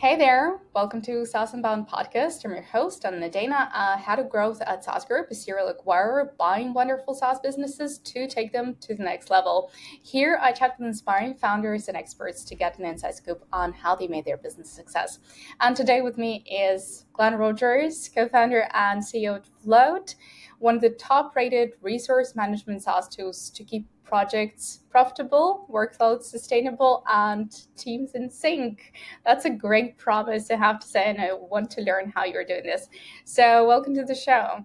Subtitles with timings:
[0.00, 2.42] Hey there, welcome to SaaS Unbound podcast.
[2.46, 6.34] I'm your host, Anna Nadeina, uh, head of growth at SaaS Group, a serial acquirer
[6.38, 9.70] buying wonderful SaaS businesses to take them to the next level.
[10.02, 13.94] Here, I chat with inspiring founders and experts to get an inside scoop on how
[13.94, 15.18] they made their business success.
[15.60, 20.14] And today with me is Glenn Rogers, co-founder and CEO of Float,
[20.60, 27.48] one of the top-rated resource management SaaS tools to keep projects profitable, workloads sustainable, and
[27.76, 28.92] teams in sync.
[29.24, 32.44] That's a great promise, I have to say, and I want to learn how you're
[32.44, 32.88] doing this.
[33.24, 34.64] So, welcome to the show.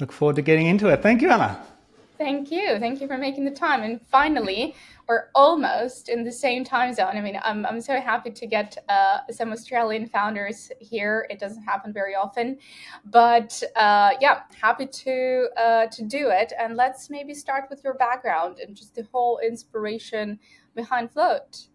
[0.00, 1.02] Look forward to getting into it.
[1.02, 1.64] Thank you, Anna.
[2.16, 2.78] Thank you.
[2.78, 3.82] Thank you for making the time.
[3.82, 4.76] And finally,
[5.08, 7.16] we're almost in the same time zone.
[7.16, 11.26] I mean, I'm, I'm so happy to get uh, some Australian founders here.
[11.28, 12.58] It doesn't happen very often,
[13.04, 16.52] but uh, yeah, happy to uh, to do it.
[16.58, 20.38] And let's maybe start with your background and just the whole inspiration
[20.74, 21.66] behind Float.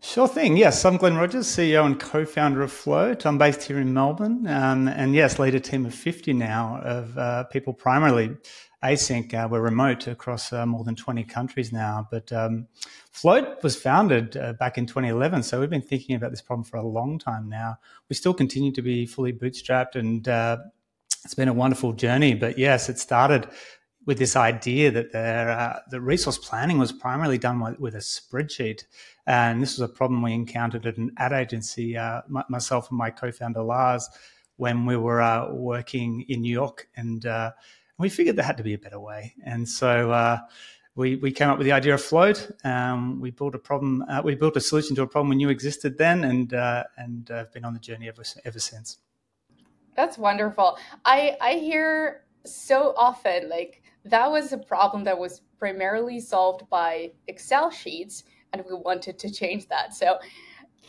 [0.00, 0.56] Sure thing.
[0.56, 3.26] Yes, I'm Glenn Rogers, CEO and co-founder of Float.
[3.26, 7.18] I'm based here in Melbourne, um, and yes, lead a team of 50 now of
[7.18, 8.36] uh, people primarily
[8.82, 9.34] async.
[9.34, 12.06] Uh, we're remote across uh, more than 20 countries now.
[12.10, 12.68] But um,
[13.10, 15.42] Float was founded uh, back in 2011.
[15.42, 17.78] So we've been thinking about this problem for a long time now.
[18.08, 20.58] We still continue to be fully bootstrapped and uh,
[21.24, 22.34] it's been a wonderful journey.
[22.34, 23.48] But yes, it started
[24.06, 28.84] with this idea that there, uh, the resource planning was primarily done with a spreadsheet.
[29.26, 33.10] And this was a problem we encountered at an ad agency, uh, myself and my
[33.10, 34.08] co founder Lars,
[34.56, 36.88] when we were working in New York.
[36.96, 37.26] And
[37.98, 39.34] we figured there had to be a better way.
[39.44, 40.38] And so uh,
[40.94, 42.50] we, we came up with the idea of Float.
[42.64, 45.48] Um, we built a problem, uh, we built a solution to a problem we knew
[45.48, 48.98] existed then, and uh, and have been on the journey ever ever since.
[49.96, 50.78] That's wonderful.
[51.04, 57.12] I I hear so often like that was a problem that was primarily solved by
[57.26, 59.94] Excel sheets, and we wanted to change that.
[59.94, 60.18] So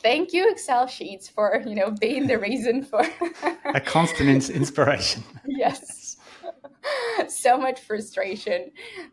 [0.01, 3.05] thank you excel sheets for you know being the reason for
[3.65, 5.98] a constant inspiration yes
[7.27, 8.71] so much frustration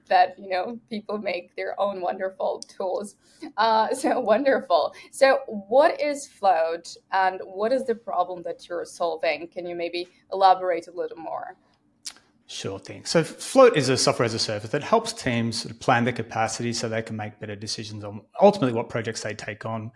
[0.09, 3.17] that you know people make their own wonderful tools.
[3.57, 4.95] Uh, so wonderful.
[5.11, 9.49] So what is float and what is the problem that you're solving?
[9.49, 11.57] Can you maybe elaborate a little more
[12.49, 13.05] Sure thing.
[13.05, 16.13] So Float is a software as a service that helps teams sort of plan their
[16.13, 19.91] capacity so they can make better decisions on ultimately what projects they take on.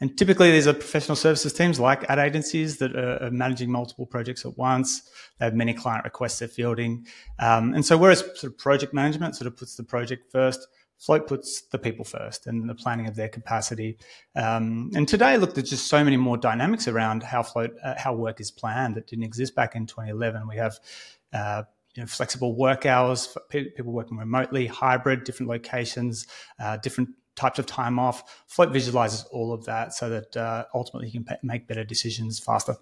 [0.00, 4.44] And typically these are professional services teams like ad agencies that are managing multiple projects
[4.44, 5.08] at once.
[5.38, 7.06] They have many client requests they're fielding.
[7.38, 10.66] Um, and so whereas sort of project management sort of puts the project first,
[10.98, 13.98] Float puts the people first and the planning of their capacity.
[14.36, 18.14] Um, and today, look, there's just so many more dynamics around how float, uh, how
[18.14, 20.46] work is planned that didn't exist back in 2011.
[20.48, 20.78] We have
[21.32, 26.26] uh, you know, flexible work hours, people working remotely, hybrid, different locations,
[26.58, 28.44] uh, different types of time off.
[28.48, 32.76] Float visualizes all of that so that uh, ultimately you can make better decisions faster.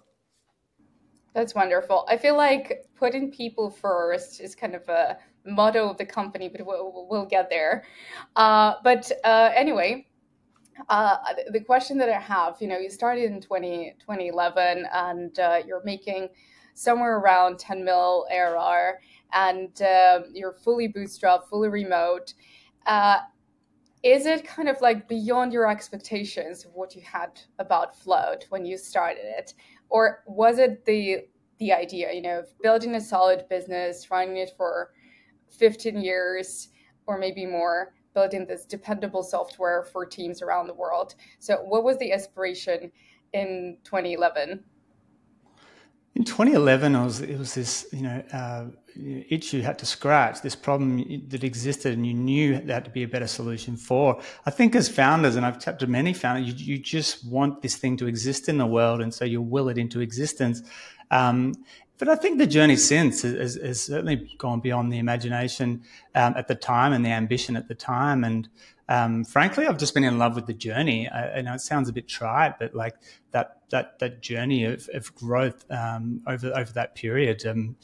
[1.33, 2.05] That's wonderful.
[2.07, 6.65] I feel like putting people first is kind of a motto of the company, but
[6.65, 7.85] we'll, we'll get there.
[8.35, 10.07] Uh, but uh, anyway,
[10.89, 11.17] uh,
[11.51, 15.83] the question that I have, you know, you started in 20, 2011 and uh, you're
[15.83, 16.29] making
[16.73, 18.99] somewhere around 10 mil ARR,
[19.33, 22.33] and um, you're fully bootstrapped, fully remote.
[22.85, 23.19] Uh,
[24.03, 28.65] is it kind of like beyond your expectations of what you had about Float when
[28.65, 29.53] you started it,
[29.89, 31.21] or was it the
[31.59, 34.91] the idea, you know, of building a solid business, running it for
[35.49, 36.69] 15 years
[37.05, 41.15] or maybe more, building this dependable software for teams around the world?
[41.39, 42.91] So, what was the aspiration
[43.31, 44.63] in 2011?
[46.15, 48.65] In 2011, it was, it was this, you know, uh,
[48.95, 52.91] itch you had to scratch, this problem that existed, and you knew that had to
[52.91, 54.21] be a better solution for.
[54.45, 57.77] I think as founders, and I've chatted to many founders, you, you just want this
[57.77, 60.61] thing to exist in the world, and so you will it into existence.
[61.09, 61.53] Um,
[61.97, 66.47] but I think the journey since has, has, certainly gone beyond the imagination um, at
[66.47, 68.49] the time and the ambition at the time, and
[68.89, 71.07] um, frankly, I've just been in love with the journey.
[71.07, 72.95] I, I, know it sounds a bit trite, but like
[73.31, 77.77] that that that journey of, of growth um, over over that period, um,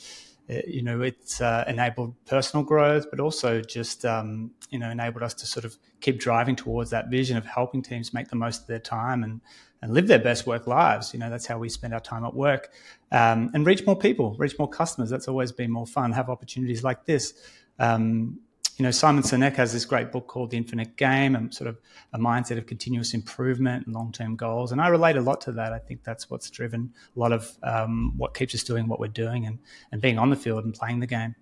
[0.49, 5.23] it, you know, it's uh, enabled personal growth, but also just um, you know enabled
[5.23, 8.61] us to sort of keep driving towards that vision of helping teams make the most
[8.61, 9.39] of their time and
[9.81, 11.13] and live their best work lives.
[11.13, 12.73] You know, that's how we spend our time at work
[13.13, 15.09] um, and reach more people, reach more customers.
[15.09, 16.11] That's always been more fun.
[16.11, 17.33] Have opportunities like this.
[17.79, 18.41] Um,
[18.79, 21.77] you know, Simon Sinek has this great book called The Infinite Game and sort of
[22.13, 24.71] a mindset of continuous improvement and long term goals.
[24.71, 25.73] And I relate a lot to that.
[25.73, 29.07] I think that's what's driven a lot of um, what keeps us doing what we're
[29.07, 29.59] doing and,
[29.91, 31.35] and being on the field and playing the game.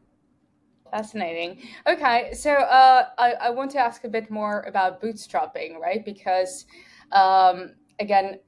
[0.90, 1.62] Fascinating.
[1.86, 6.04] Okay, so uh, I, I want to ask a bit more about bootstrapping, right?
[6.04, 6.66] Because,
[7.12, 8.40] um, again,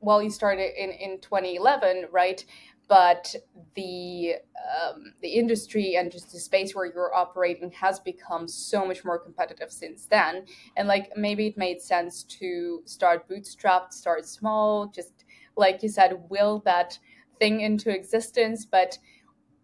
[0.00, 2.44] well, you started in in 2011, right?
[2.92, 3.34] But
[3.74, 4.34] the
[4.70, 9.18] um, the industry and just the space where you're operating has become so much more
[9.18, 10.44] competitive since then.
[10.76, 15.24] And like maybe it made sense to start bootstrapped, start small, just
[15.56, 16.98] like you said, will that
[17.38, 18.66] thing into existence.
[18.66, 18.98] But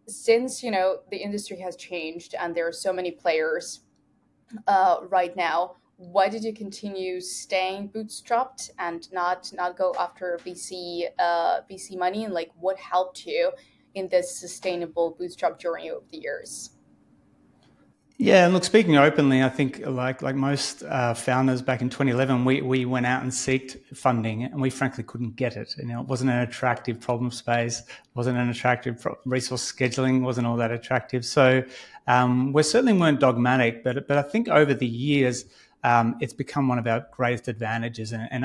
[0.06, 3.80] since you know the industry has changed and there are so many players
[4.66, 11.08] uh, right now, why did you continue staying bootstrapped and not not go after VC
[11.18, 12.24] uh, VC money?
[12.24, 13.50] And like, what helped you
[13.94, 16.70] in this sustainable bootstrap journey over the years?
[18.20, 22.44] Yeah, and look, speaking openly, I think like like most uh, founders back in 2011,
[22.44, 25.74] we, we went out and sought funding, and we frankly couldn't get it.
[25.78, 27.82] You know, it wasn't an attractive problem space,
[28.14, 31.24] wasn't an attractive resource scheduling, wasn't all that attractive.
[31.24, 31.64] So
[32.06, 35.44] um, we certainly weren't dogmatic, but but I think over the years,
[35.84, 38.44] um, it's become one of our greatest advantages and, and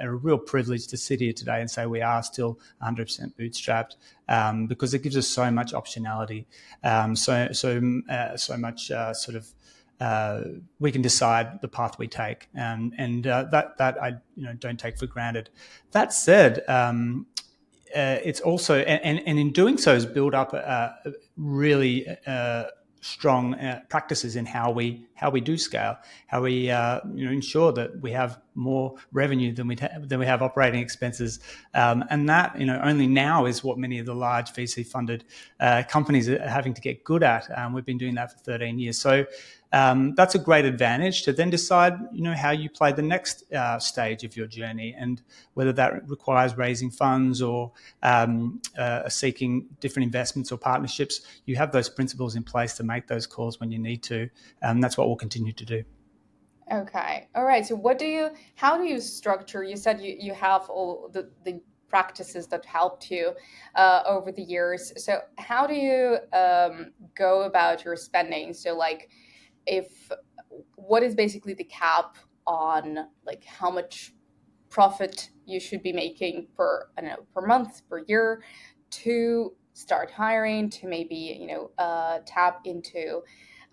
[0.00, 3.96] a real privilege to sit here today and say we are still 100% bootstrapped
[4.28, 6.46] um, because it gives us so much optionality,
[6.82, 9.48] um, so so uh, so much uh, sort of.
[10.00, 10.42] Uh,
[10.80, 14.54] we can decide the path we take, um, and uh, that that I you know
[14.54, 15.48] don't take for granted.
[15.92, 17.26] That said, um,
[17.94, 22.64] uh, it's also and, and in doing so has built up a, a really uh,
[23.02, 27.32] strong uh, practices in how we how we do scale, how we uh, you know
[27.32, 31.40] ensure that we have more revenue than we ha- than we have operating expenses,
[31.74, 35.24] um, and that you know only now is what many of the large VC funded
[35.60, 37.46] uh, companies are having to get good at.
[37.58, 39.26] Um, we've been doing that for 13 years, so
[39.72, 43.50] um, that's a great advantage to then decide, you know, how you play the next
[43.52, 45.22] uh, stage of your journey, and
[45.54, 47.72] whether that requires raising funds or
[48.02, 51.22] um, uh, seeking different investments or partnerships.
[51.46, 54.28] You have those principles in place to make those calls when you need to,
[54.60, 55.84] and that's what we'll continue to do.
[56.70, 57.66] Okay, all right.
[57.66, 58.30] So, what do you?
[58.54, 59.64] How do you structure?
[59.64, 63.32] You said you you have all the the practices that helped you
[63.74, 64.92] uh, over the years.
[64.96, 68.54] So, how do you um, go about your spending?
[68.54, 69.10] So, like
[69.66, 70.10] if
[70.76, 72.16] what is basically the cap
[72.46, 74.12] on like how much
[74.68, 78.42] profit you should be making per I don't know per month per year
[78.90, 83.22] to start hiring to maybe you know uh, tap into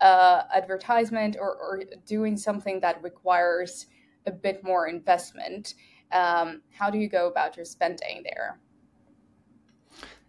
[0.00, 3.86] uh, advertisement or, or doing something that requires
[4.26, 5.74] a bit more investment?
[6.12, 8.58] Um, how do you go about your spending there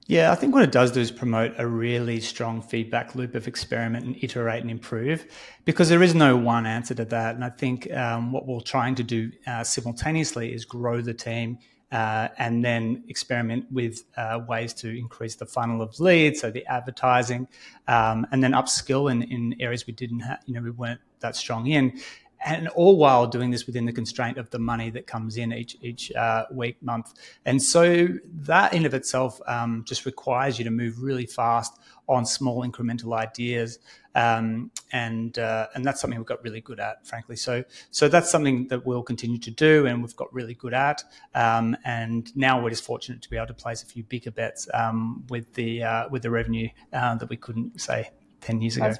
[0.07, 3.48] yeah, I think what it does do is promote a really strong feedback loop of
[3.48, 5.25] experiment and iterate and improve
[5.63, 7.36] because there is no one answer to that.
[7.36, 11.59] And I think um, what we're trying to do uh, simultaneously is grow the team
[11.92, 16.65] uh, and then experiment with uh, ways to increase the funnel of leads, so the
[16.68, 17.48] advertising,
[17.88, 21.36] um, and then upskill in, in areas we didn't have, you know, we weren't that
[21.36, 22.00] strong in
[22.43, 25.77] and all while doing this within the constraint of the money that comes in each
[25.81, 27.13] each uh, week, month.
[27.45, 32.25] And so that in of itself um, just requires you to move really fast on
[32.25, 33.79] small incremental ideas,
[34.15, 37.35] um, and uh, and that's something we've got really good at, frankly.
[37.35, 41.03] So so that's something that we'll continue to do, and we've got really good at.
[41.35, 44.67] Um, and now we're just fortunate to be able to place a few bigger bets
[44.73, 48.09] um, with the uh, with the revenue uh, that we couldn't say
[48.41, 48.88] ten years ago.
[48.88, 48.99] That's,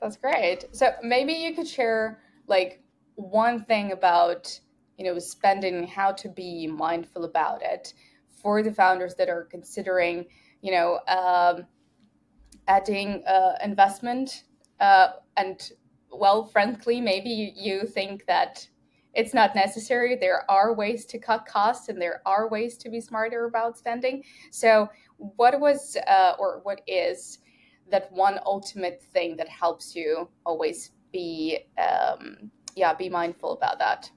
[0.00, 0.64] that's great.
[0.72, 2.82] So maybe you could share like
[3.16, 4.58] one thing about
[4.96, 7.94] you know spending how to be mindful about it
[8.30, 10.26] for the founders that are considering
[10.60, 11.66] you know um,
[12.68, 14.44] adding uh, investment
[14.80, 15.72] uh, and
[16.10, 18.66] well frankly maybe you think that
[19.14, 20.16] it's not necessary.
[20.16, 24.24] There are ways to cut costs and there are ways to be smarter about spending.
[24.50, 24.88] So
[25.18, 27.38] what was uh, or what is
[27.90, 34.10] that one ultimate thing that helps you always be um, yeah, be mindful about that.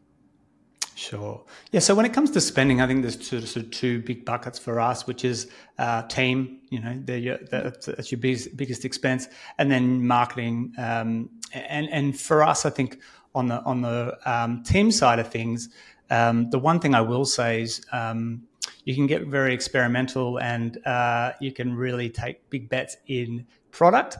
[0.95, 1.43] Sure.
[1.71, 1.79] Yeah.
[1.79, 4.57] So when it comes to spending, I think there's two, sort of two big buckets
[4.57, 6.61] for us, which is uh, team.
[6.71, 9.27] You know, your, that's your biggest, biggest expense,
[9.59, 10.73] and then marketing.
[10.79, 12.99] Um, and and for us, I think
[13.35, 15.69] on the on the um, team side of things,
[16.09, 18.47] um, the one thing I will say is um,
[18.83, 24.17] you can get very experimental, and uh, you can really take big bets in product.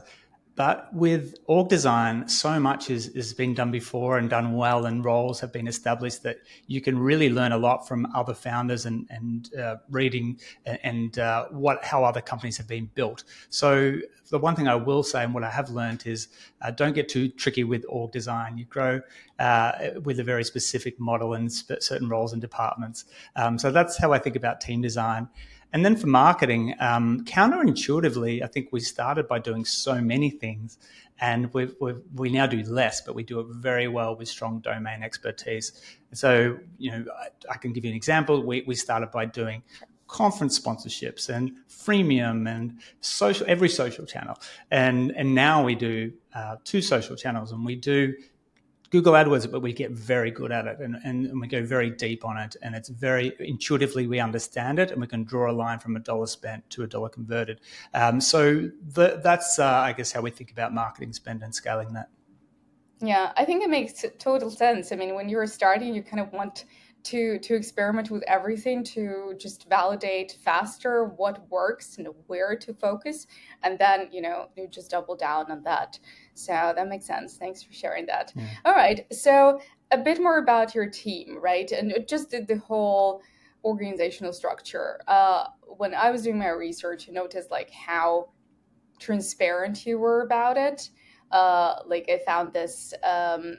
[0.58, 5.04] But with org design, so much is, has been done before and done well, and
[5.04, 9.06] roles have been established that you can really learn a lot from other founders and,
[9.08, 13.22] and uh, reading and uh, what how other companies have been built.
[13.50, 14.00] So
[14.30, 16.26] the one thing I will say and what I have learned is
[16.60, 18.58] uh, don't get too tricky with org design.
[18.58, 19.00] You grow
[19.38, 19.72] uh,
[20.02, 23.04] with a very specific model and certain roles and departments.
[23.36, 25.28] Um, so that's how I think about team design.
[25.72, 30.78] And then for marketing, um, counterintuitively, I think we started by doing so many things,
[31.20, 31.68] and we
[32.14, 35.72] we now do less, but we do it very well with strong domain expertise.
[36.12, 38.42] So, you know, I, I can give you an example.
[38.42, 39.62] We, we started by doing
[40.06, 44.34] conference sponsorships and freemium and social every social channel
[44.70, 48.14] and and now we do uh, two social channels and we do
[48.90, 52.24] Google AdWords, but we get very good at it and, and, we go very deep
[52.24, 52.56] on it.
[52.62, 56.00] And it's very intuitively, we understand it and we can draw a line from a
[56.00, 57.60] dollar spent to a dollar converted.
[57.92, 61.92] Um, so the, that's, uh, I guess, how we think about marketing spend and scaling
[61.92, 62.08] that.
[63.00, 64.90] Yeah, I think it makes total sense.
[64.90, 66.64] I mean, when you're starting, you kind of want
[67.04, 73.26] to to experiment with everything to just validate faster what works and where to focus
[73.62, 75.98] and then you know you just double down on that
[76.38, 78.46] so that makes sense thanks for sharing that yeah.
[78.64, 83.20] all right so a bit more about your team right and just the, the whole
[83.64, 85.44] organizational structure uh,
[85.76, 88.28] when i was doing my research i noticed like how
[88.98, 90.90] transparent you were about it
[91.32, 93.56] uh, like i found this um,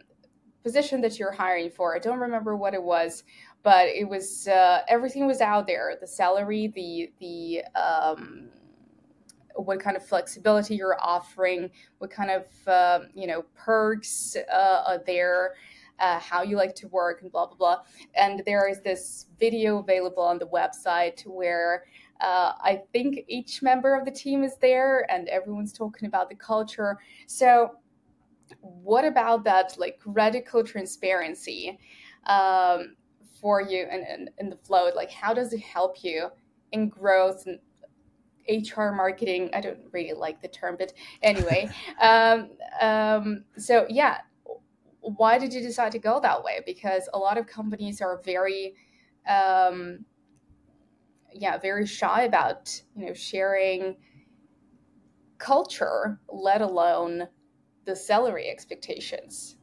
[0.63, 1.95] position that you're hiring for.
[1.95, 3.23] I don't remember what it was,
[3.63, 5.95] but it was uh, everything was out there.
[5.99, 8.49] The salary, the the um,
[9.55, 15.01] what kind of flexibility you're offering, what kind of uh, you know perks uh, are
[15.05, 15.55] there.
[15.99, 17.77] Uh, how you like to work and blah blah blah
[18.15, 21.83] and there is this video available on the website where
[22.21, 26.35] uh, I think each member of the team is there and everyone's talking about the
[26.35, 26.99] culture.
[27.27, 27.71] So
[28.61, 31.79] what about that like radical transparency
[32.25, 32.95] um,
[33.39, 34.89] for you and in, in, in, the flow?
[34.95, 36.29] Like, how does it help you
[36.71, 37.59] in growth and
[38.47, 39.49] HR marketing?
[39.53, 41.69] I don't really like the term, but anyway.
[42.01, 42.49] um,
[42.81, 44.19] um, so, yeah,
[45.01, 46.61] why did you decide to go that way?
[46.65, 48.75] Because a lot of companies are very,
[49.27, 50.05] um,
[51.33, 53.97] yeah, very shy about you know sharing
[55.37, 57.27] culture, let alone
[57.85, 59.55] the salary expectations.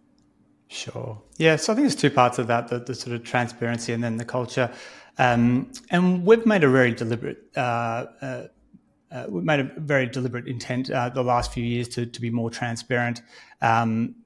[0.68, 1.22] Sure.
[1.36, 1.56] Yeah.
[1.56, 4.16] So I think there's two parts of that: the, the sort of transparency and then
[4.16, 4.72] the culture.
[5.18, 7.38] Um, and we've made a very deliberate.
[7.56, 8.42] Uh, uh,
[9.16, 12.30] uh, we've made a very deliberate intent uh, the last few years to, to be
[12.30, 13.22] more transparent.
[13.62, 14.16] Um,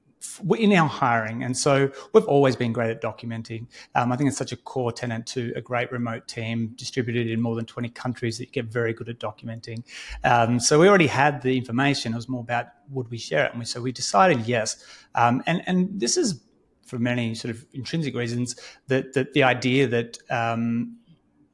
[0.55, 1.43] in our hiring.
[1.43, 3.65] And so we've always been great at documenting.
[3.95, 7.41] Um, I think it's such a core tenant to a great remote team distributed in
[7.41, 9.83] more than 20 countries that you get very good at documenting.
[10.23, 12.13] Um, so we already had the information.
[12.13, 13.51] It was more about would we share it?
[13.53, 14.85] And we, so we decided yes.
[15.15, 16.39] Um, and, and this is
[16.85, 18.55] for many sort of intrinsic reasons
[18.89, 20.97] that, that the idea that um,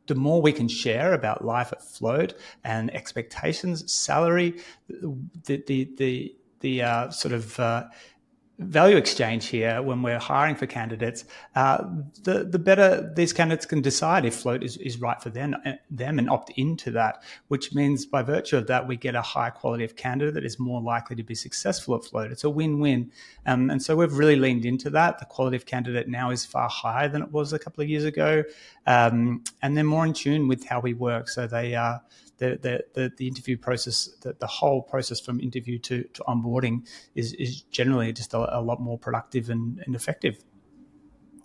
[0.08, 2.34] the more we can share about life at Float
[2.64, 4.56] and expectations, salary,
[4.90, 7.86] the the the, the uh, sort of uh,
[8.60, 11.84] value exchange here when we're hiring for candidates, uh,
[12.24, 15.56] the the better these candidates can decide if float is, is right for them
[15.92, 17.24] them and opt into that.
[17.50, 20.58] Which means by virtue of that, we get a high quality of candidate that is
[20.60, 22.32] more likely to be successful at float.
[22.32, 23.12] It's a win win,
[23.46, 25.20] um, and so we've really leaned into that.
[25.20, 28.06] The quality of candidate now is far higher than it was a couple of years
[28.06, 28.44] ago,
[28.88, 31.30] um, and they're more in tune with how we work.
[31.30, 31.96] So they are.
[31.96, 32.00] Uh,
[32.38, 36.88] the, the, the, the interview process, the, the whole process from interview to, to onboarding
[37.16, 40.44] is, is generally just a, a lot more productive and, and effective.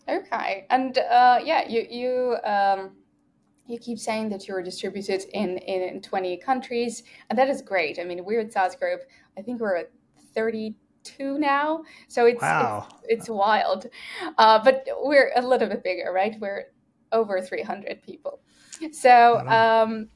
[0.09, 0.67] Okay.
[0.71, 2.93] And uh, yeah, you, you, um,
[3.67, 7.99] you keep saying that you're distributed in, in 20 countries, and that is great.
[7.99, 9.03] I mean, we're at SaaS Group,
[9.39, 9.91] I think we're at
[10.35, 11.83] 32 now.
[12.09, 12.87] So it's, wow.
[13.05, 13.87] it's, it's, wild.
[14.37, 16.37] Uh, but we're a little bit bigger, right?
[16.41, 16.65] We're
[17.13, 18.41] over 300 people.
[18.91, 20.09] So, um,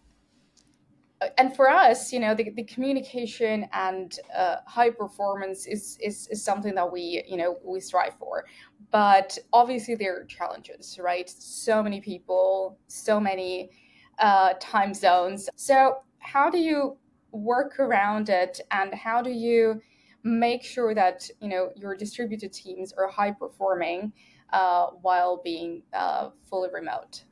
[1.39, 6.43] and for us, you know, the, the communication and uh, high performance is, is is
[6.45, 8.45] something that we, you know, we strive for.
[8.91, 11.29] But obviously, there are challenges, right?
[11.29, 13.71] So many people, so many
[14.19, 15.49] uh, time zones.
[15.57, 16.97] So, how do you
[17.33, 19.81] work around it, and how do you
[20.23, 24.13] make sure that you know your distributed teams are high performing
[24.53, 27.25] uh, while being uh, fully remote?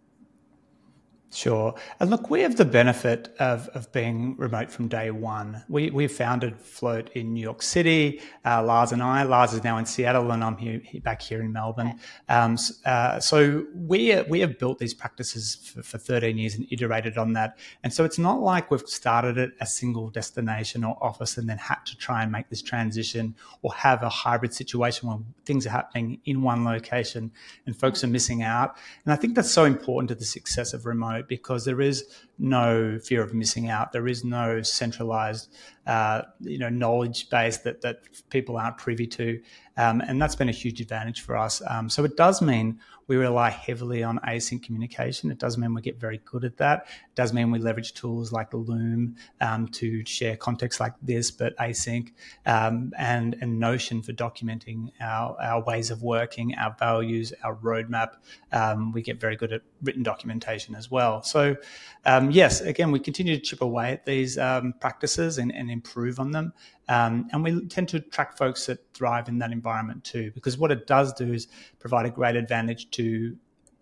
[1.35, 1.75] Sure.
[1.99, 5.65] And look, we have the benefit of, of being remote from day one.
[5.69, 9.25] We, we founded Float in New York City, uh, Lars and I.
[9.25, 11.99] Lars is now in Seattle and I'm here, back here in Melbourne.
[12.29, 17.19] Um, uh, so we, we have built these practices for, for 13 years and iterated
[17.19, 17.59] on that.
[17.83, 21.59] And so it's not like we've started at a single destination or office and then
[21.59, 25.71] had to try and make this transition or have a hybrid situation where things are
[25.71, 27.33] happening in one location
[27.67, 28.77] and folks are missing out.
[29.05, 32.05] And I think that's so important to the success of remote because there is
[32.39, 33.93] no fear of missing out.
[33.93, 35.55] There is no centralized
[35.87, 38.01] uh, you know knowledge base that that
[38.31, 39.41] people aren't privy to,
[39.77, 41.63] um, and that's been a huge advantage for us.
[41.69, 45.31] Um, so it does mean we rely heavily on async communication.
[45.31, 46.87] It does mean we get very good at that.
[47.09, 51.57] It does mean we leverage tools like Loom um, to share context like this, but
[51.59, 52.13] async,
[52.47, 58.15] um, and, and Notion for documenting our, our ways of working, our values, our roadmap.
[58.53, 61.23] Um, we get very good at written documentation as well.
[61.23, 61.57] So,
[62.05, 66.21] um, yes, again, we continue to chip away at these um, practices and, and improve
[66.21, 66.53] on them.
[66.89, 70.71] Um, and we tend to attract folks that thrive in that environment too, because what
[70.71, 71.49] it does do is
[71.79, 73.37] provide a great advantage to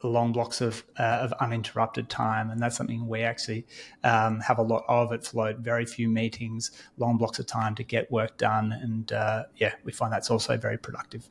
[0.04, 2.50] long blocks of, uh, of uninterrupted time.
[2.50, 3.66] And that's something we actually
[4.04, 7.84] um, have a lot of at Float, very few meetings, long blocks of time to
[7.84, 8.72] get work done.
[8.72, 11.28] And uh, yeah, we find that's also very productive.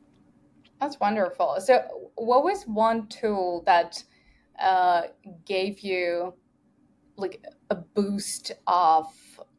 [0.79, 1.57] That's wonderful.
[1.59, 4.03] So, what was one tool that
[4.59, 5.03] uh,
[5.45, 6.33] gave you
[7.17, 9.05] like a boost of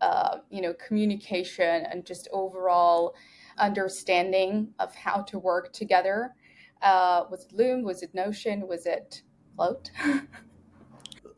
[0.03, 3.15] uh, you know communication and just overall
[3.59, 6.35] understanding of how to work together.
[6.83, 7.83] Uh, was it loom?
[7.83, 8.67] Was it notion?
[8.67, 9.23] Was it
[9.57, 9.91] float?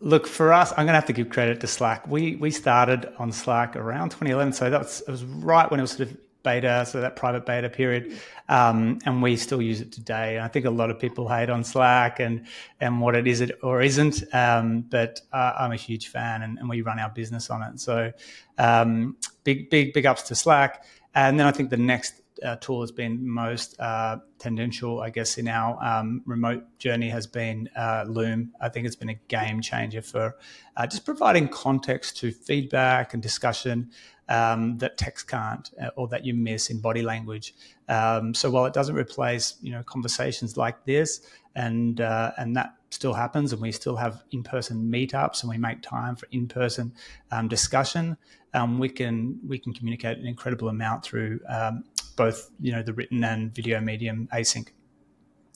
[0.00, 2.06] Look for us i'm going to have to give credit to slack.
[2.06, 5.92] We we started on slack around 2011 so that it was right when it was
[5.92, 8.16] sort of beta, so that private beta period,
[8.48, 10.38] um, and we still use it today.
[10.38, 12.46] I think a lot of people hate on Slack and
[12.80, 16.58] and what it is it or isn't, um, but uh, I'm a huge fan, and,
[16.58, 17.80] and, we run our business on it.
[17.80, 18.12] So
[18.58, 20.84] um, big big big ups to Slack,
[21.16, 25.38] and then I think the next uh, tool has been most uh, tendential, I guess,
[25.38, 28.52] in our um, remote journey has been uh, Loom.
[28.60, 30.36] I think it's been a game changer for
[30.76, 33.90] uh, just providing context to feedback and discussion
[34.28, 37.54] um, that text can't uh, or that you miss in body language.
[37.88, 41.20] Um, so while it doesn't replace, you know, conversations like this,
[41.54, 45.82] and uh, and that still happens, and we still have in-person meetups, and we make
[45.82, 46.92] time for in-person
[47.30, 48.16] um, discussion.
[48.54, 51.84] Um, we can we can communicate an incredible amount through um,
[52.16, 54.68] both you know the written and video medium async.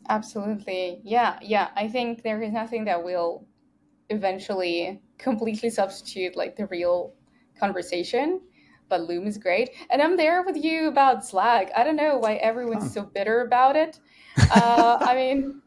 [0.08, 1.68] Absolutely, yeah, yeah.
[1.76, 3.46] I think there is nothing that will
[4.10, 7.12] eventually completely substitute like the real
[7.58, 8.40] conversation
[8.88, 9.70] but Loom is great.
[9.90, 11.70] And I'm there with you about Slack.
[11.76, 13.98] I don't know why everyone's so bitter about it.
[14.50, 15.62] Uh, I mean,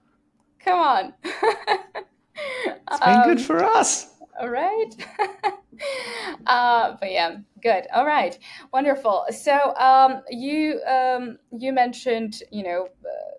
[0.60, 1.14] come on.
[1.24, 4.11] it's been um, good for us.
[4.42, 4.90] All right.
[6.48, 7.86] uh, but yeah, good.
[7.94, 8.40] All right,
[8.74, 9.28] wonderful.
[9.30, 13.38] So um, you um, you mentioned you know uh,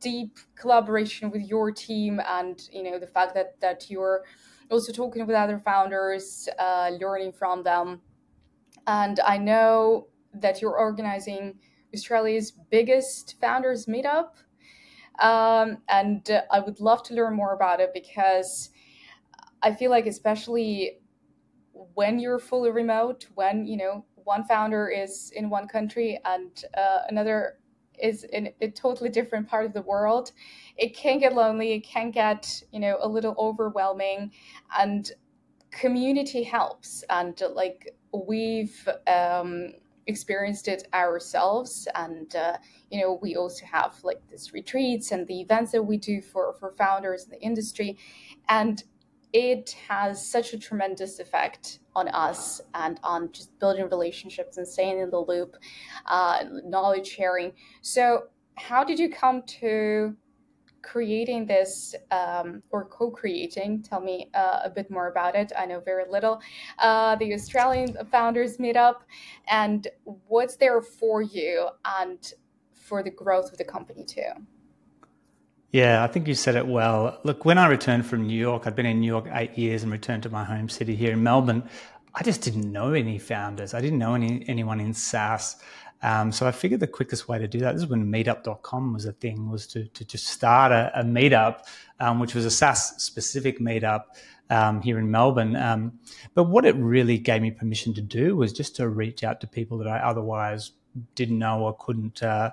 [0.00, 4.24] deep collaboration with your team, and you know the fact that that you're
[4.70, 8.00] also talking with other founders, uh, learning from them.
[8.86, 11.58] And I know that you're organizing
[11.94, 14.36] Australia's biggest founders meetup.
[15.20, 18.70] Um, and uh, I would love to learn more about it because
[19.62, 21.00] I feel like, especially
[21.94, 27.00] when you're fully remote, when you know one founder is in one country and uh,
[27.08, 27.58] another
[28.00, 30.32] is in a totally different part of the world,
[30.76, 31.72] it can get lonely.
[31.72, 34.32] It can get you know a little overwhelming,
[34.78, 35.10] and
[35.70, 37.04] community helps.
[37.10, 39.72] And uh, like we've um,
[40.06, 42.56] experienced it ourselves and uh,
[42.90, 46.54] you know we also have like these retreats and the events that we do for
[46.54, 47.98] for founders in the industry
[48.48, 48.84] and
[49.32, 55.00] it has such a tremendous effect on us and on just building relationships and staying
[55.00, 55.56] in the loop
[56.06, 57.52] uh, knowledge sharing.
[57.82, 60.16] So how did you come to
[60.82, 63.82] creating this um, or co-creating?
[63.82, 65.52] Tell me uh, a bit more about it.
[65.58, 66.40] I know very little.
[66.78, 69.00] Uh, the australian founders meetup
[69.48, 72.32] and what's there for you and
[72.72, 74.30] for the growth of the company too
[75.70, 77.18] yeah, I think you said it well.
[77.24, 79.92] Look, when I returned from New York, I'd been in New York eight years and
[79.92, 81.68] returned to my home city here in Melbourne.
[82.14, 83.74] I just didn't know any founders.
[83.74, 85.56] I didn't know any anyone in SaaS.
[86.02, 89.04] Um, so I figured the quickest way to do that, this is when meetup.com was
[89.04, 91.62] a thing, was to, to just start a, a meetup,
[91.98, 94.04] um, which was a SaaS specific meetup
[94.48, 95.56] um, here in Melbourne.
[95.56, 95.98] Um,
[96.34, 99.46] but what it really gave me permission to do was just to reach out to
[99.46, 100.72] people that I otherwise
[101.14, 102.52] didn't know or couldn't uh,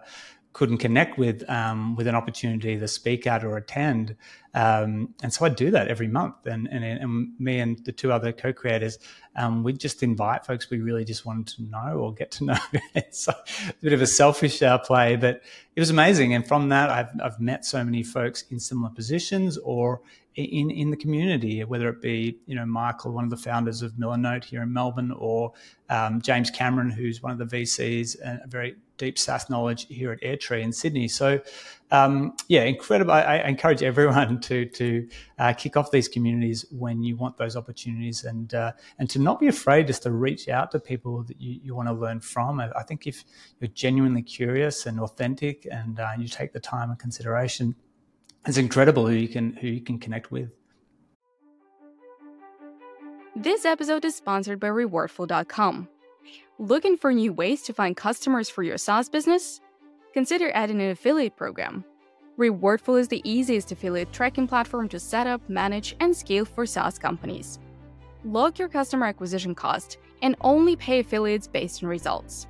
[0.55, 4.15] couldn't connect with um, with an opportunity to speak at or attend.
[4.53, 6.45] Um, and so I do that every month.
[6.45, 8.97] And, and, and me and the two other co-creators,
[9.35, 12.57] um, we just invite folks we really just wanted to know or get to know.
[12.95, 13.35] it's a
[13.81, 15.41] bit of a selfish uh, play, but
[15.75, 16.33] it was amazing.
[16.33, 19.99] And from that, I've, I've met so many folks in similar positions or
[20.35, 23.93] in in the community, whether it be you know Michael, one of the founders of
[23.93, 25.53] Milanote here in Melbourne, or
[25.89, 30.11] um, James Cameron, who's one of the VCs and a very deep SaaS knowledge here
[30.11, 31.07] at Airtree in Sydney.
[31.07, 31.41] So,
[31.91, 33.11] um, yeah, incredible.
[33.11, 35.07] I, I, encourage everyone to to
[35.39, 39.39] uh, kick off these communities when you want those opportunities, and uh, and to not
[39.39, 42.59] be afraid just to reach out to people that you, you want to learn from.
[42.59, 43.23] I, I think if
[43.59, 47.75] you're genuinely curious and authentic, and uh, you take the time and consideration,
[48.45, 50.49] it's incredible who you can who you can connect with.
[53.35, 55.89] This episode is sponsored by Rewardful.com.
[56.57, 59.59] Looking for new ways to find customers for your SaaS business?
[60.13, 61.83] Consider adding an affiliate program.
[62.37, 66.97] Rewardful is the easiest affiliate tracking platform to set up, manage, and scale for SaaS
[66.97, 67.59] companies.
[68.23, 72.47] Log your customer acquisition cost and only pay affiliates based on results.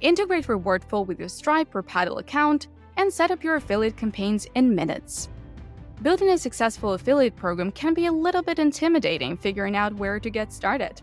[0.00, 4.74] Integrate Rewardful with your Stripe or Paddle account and set up your affiliate campaigns in
[4.74, 5.28] minutes.
[6.02, 10.30] Building a successful affiliate program can be a little bit intimidating figuring out where to
[10.30, 11.00] get started.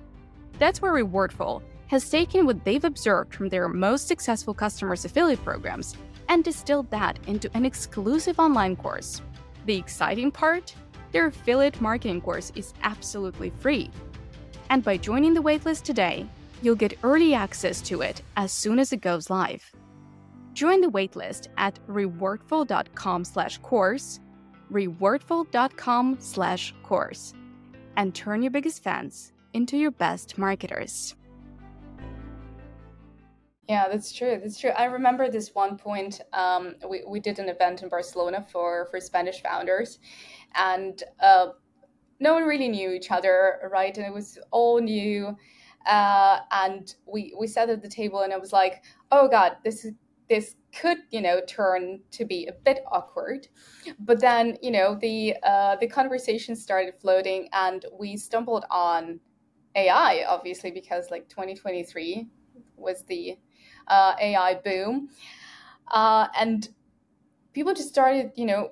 [0.59, 5.95] That's where Rewardful has taken what they've observed from their most successful customers' affiliate programs
[6.29, 9.21] and distilled that into an exclusive online course.
[9.65, 10.73] The exciting part?
[11.11, 13.89] Their affiliate marketing course is absolutely free.
[14.69, 16.25] And by joining the waitlist today,
[16.61, 19.69] you'll get early access to it as soon as it goes live.
[20.53, 24.19] Join the waitlist at rewardful.com/course,
[24.71, 27.33] rewardful.com/course,
[27.97, 31.15] and turn your biggest fans into your best marketers.
[33.71, 34.37] Yeah, that's true.
[34.41, 34.71] That's true.
[34.71, 36.19] I remember this one point.
[36.33, 39.99] Um, we we did an event in Barcelona for for Spanish founders,
[40.55, 41.47] and uh,
[42.19, 43.95] no one really knew each other, right?
[43.97, 45.37] And it was all new.
[45.85, 49.85] Uh, and we we sat at the table, and I was like, "Oh God, this
[49.85, 49.93] is
[50.31, 53.47] this could you know turn to be a bit awkward."
[53.99, 59.19] But then you know the uh, the conversation started floating, and we stumbled on
[59.75, 62.27] AI, obviously, because like 2023
[62.75, 63.37] was the
[63.87, 65.09] uh, AI boom.
[65.89, 66.69] Uh, and
[67.53, 68.71] people just started, you know,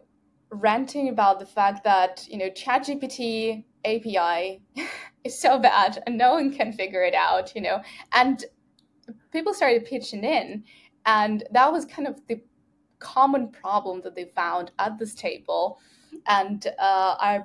[0.51, 4.61] ranting about the fact that, you know, ChatGPT API
[5.23, 7.81] is so bad and no one can figure it out, you know.
[8.13, 8.43] And
[9.31, 10.63] people started pitching in.
[11.09, 12.39] And that was kind of the
[12.99, 15.79] common problem that they found at this table.
[16.27, 17.39] And uh, I,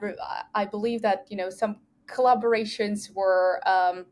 [0.55, 4.05] I believe that, you know, some collaborations were um,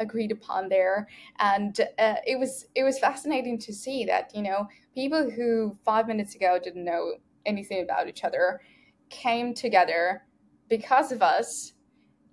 [0.00, 1.06] agreed upon there
[1.38, 6.06] and uh, it was it was fascinating to see that you know people who five
[6.06, 7.12] minutes ago didn't know
[7.46, 8.60] anything about each other
[9.08, 10.22] came together
[10.68, 11.72] because of us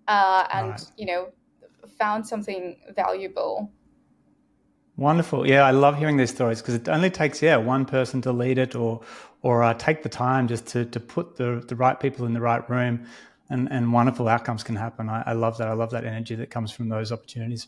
[0.09, 0.91] uh, and right.
[0.97, 1.29] you know
[1.97, 3.71] found something valuable
[5.03, 8.31] wonderful yeah i love hearing these stories because it only takes yeah one person to
[8.31, 9.01] lead it or
[9.41, 12.41] or uh, take the time just to to put the the right people in the
[12.41, 13.05] right room
[13.49, 15.09] and, and wonderful outcomes can happen.
[15.09, 15.67] I, I love that.
[15.67, 17.67] I love that energy that comes from those opportunities.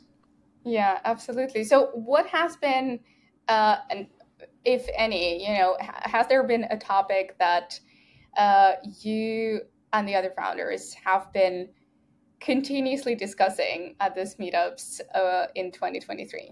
[0.63, 1.63] Yeah, absolutely.
[1.63, 2.99] So, what has been,
[3.47, 4.07] uh, and
[4.63, 7.79] if any, you know, has there been a topic that
[8.37, 9.61] uh, you
[9.93, 11.69] and the other founders have been
[12.39, 16.51] continuously discussing at this meetups uh, in 2023?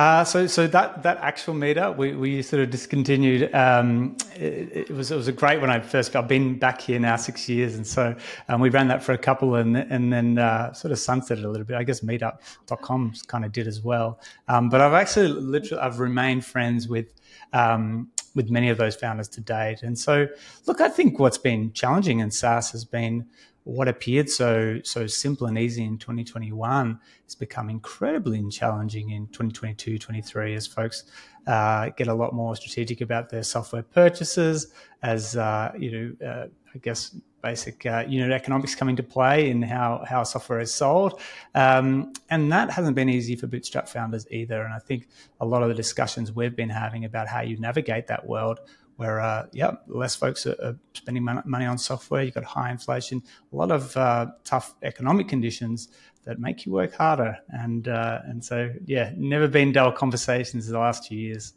[0.00, 3.54] Uh, so, so that that actual meetup we, we sort of discontinued.
[3.54, 6.16] Um, it, it, was it was a great when I first.
[6.16, 8.16] I've been back here now six years, and so
[8.48, 11.48] um, we ran that for a couple, and and then uh, sort of sunsetted a
[11.48, 11.76] little bit.
[11.76, 14.18] I guess Meetup.com kind of did as well.
[14.48, 17.12] Um, but I've actually literally I've remained friends with
[17.52, 19.82] um, with many of those founders to date.
[19.82, 20.28] And so,
[20.66, 23.26] look, I think what's been challenging in SaaS has been
[23.64, 29.98] what appeared so so simple and easy in 2021 has become incredibly challenging in 2022
[29.98, 31.04] 23 as folks
[31.46, 36.46] uh, get a lot more strategic about their software purchases as uh, you know uh,
[36.74, 41.20] i guess basic uh, unit economics come into play in how how software is sold.
[41.54, 44.62] Um, and that hasn't been easy for bootstrap founders either.
[44.62, 45.08] And i think
[45.40, 48.60] a lot of the discussions we've been having about how you navigate that world
[49.00, 52.22] where uh, yeah, less folks are, are, spending money on software.
[52.22, 55.88] You've got high inflation, a lot of uh, tough economic conditions
[56.24, 60.78] that make you work harder, and uh, and so yeah, never been dull conversations the
[60.78, 61.54] last two years.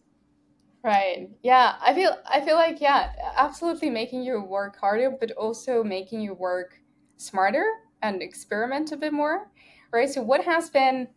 [0.86, 1.30] Right.
[1.44, 6.22] Yeah, I feel I feel like yeah, absolutely making you work harder, but also making
[6.22, 6.80] you work
[7.18, 7.66] smarter
[8.02, 9.52] and experiment a bit more.
[9.92, 10.10] Right.
[10.10, 11.10] So what has been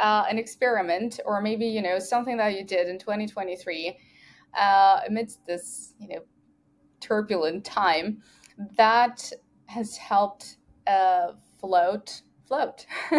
[0.00, 3.98] uh, an experiment, or maybe you know something that you did in 2023
[4.56, 6.20] uh, amidst this, you know,
[7.00, 8.22] turbulent time,
[8.76, 9.32] that
[9.66, 12.86] has helped uh, float float.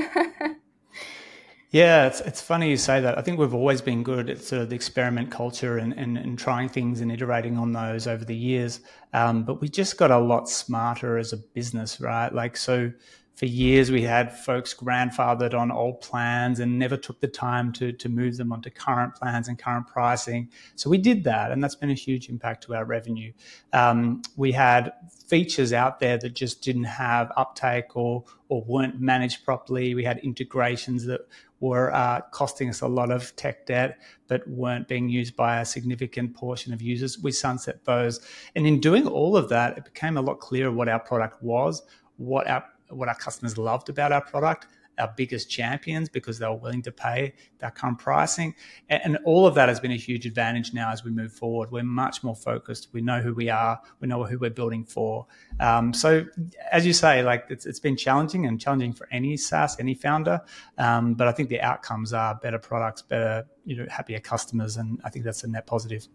[1.69, 3.17] Yeah, it's, it's funny you say that.
[3.17, 6.39] I think we've always been good at sort of the experiment culture and, and, and
[6.39, 8.79] trying things and iterating on those over the years.
[9.13, 12.33] Um, but we just got a lot smarter as a business, right?
[12.33, 12.91] Like, so
[13.37, 17.91] for years we had folks grandfathered on old plans and never took the time to,
[17.91, 20.49] to move them onto current plans and current pricing.
[20.73, 23.31] So we did that, and that's been a huge impact to our revenue.
[23.73, 24.91] Um, we had
[25.27, 29.93] features out there that just didn't have uptake or or weren't managed properly.
[29.93, 31.21] We had integrations that
[31.59, 35.65] were uh, costing us a lot of tech debt, but weren't being used by a
[35.65, 37.19] significant portion of users.
[37.19, 38.19] We sunset those,
[38.55, 41.83] and in doing all of that, it became a lot clearer what our product was,
[42.15, 46.55] what our what our customers loved about our product, our biggest champions because they were
[46.55, 48.55] willing to pay that current pricing.
[48.89, 51.71] And, and, all of that has been a huge advantage now as we move forward.
[51.71, 52.89] We're much more focused.
[52.93, 53.79] We know who we are.
[53.99, 55.27] We know who we're building for.
[55.59, 56.25] Um, so,
[56.71, 60.41] as you say, like it's, it's been challenging and challenging for any SaaS, any founder.
[60.77, 64.77] Um, but I think the outcomes are better products, better, you know, happier customers.
[64.77, 66.07] And I think that's a net positive.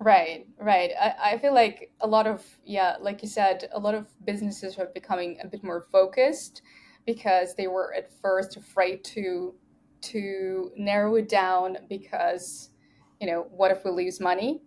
[0.00, 0.92] Right, right.
[1.00, 4.78] I, I feel like a lot of, yeah, like you said, a lot of businesses
[4.78, 6.62] are becoming a bit more focused
[7.04, 9.54] because they were at first afraid to
[10.00, 12.70] to narrow it down because
[13.18, 14.62] you know what if we lose money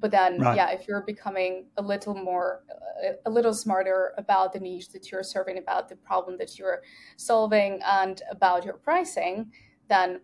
[0.00, 0.56] but then right.
[0.56, 2.64] yeah if you're becoming a little more
[3.24, 6.82] a little smarter about the niche that you're serving about the problem that you're
[7.16, 9.50] solving and about your pricing
[9.88, 10.20] then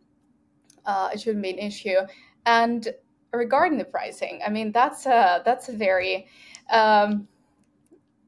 [0.85, 2.00] uh, it shouldn't be an issue
[2.46, 2.88] and
[3.37, 6.27] regarding the pricing, I mean that's a that's a very
[6.70, 7.29] um,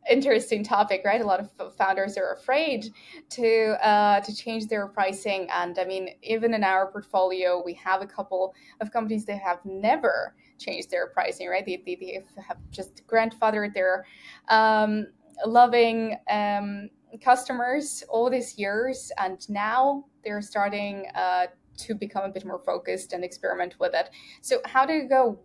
[0.08, 1.20] interesting topic, right?
[1.20, 2.92] A lot of founders are afraid
[3.30, 8.02] to uh, to change their pricing, and I mean, even in our portfolio, we have
[8.02, 11.64] a couple of companies that have never changed their pricing, right?
[11.64, 14.06] They, they, they have just grandfathered their
[14.48, 15.06] um,
[15.44, 16.88] loving um,
[17.22, 23.12] customers all these years, and now they're starting uh, to become a bit more focused
[23.12, 24.10] and experiment with it.
[24.40, 25.40] So how did it go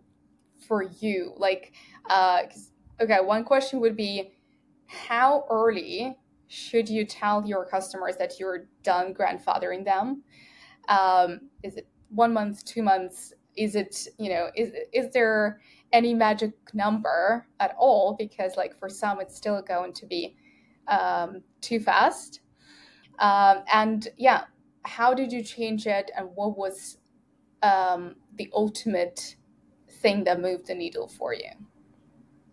[0.66, 1.34] for you?
[1.36, 1.72] Like,
[2.08, 2.42] uh,
[3.00, 4.32] okay, one question would be,
[4.86, 6.16] how early
[6.48, 10.22] should you tell your customers that you're done grandfathering them?
[10.88, 13.32] Um, is it one month, two months?
[13.56, 15.60] Is it, you know, is is there
[15.92, 18.16] any magic number at all?
[18.18, 20.36] Because like for some, it's still going to be
[20.88, 22.40] um, too fast.
[23.18, 24.44] Um, and yeah,
[24.84, 26.98] how did you change it and what was
[27.62, 29.36] um, the ultimate
[29.88, 31.50] thing that moved the needle for you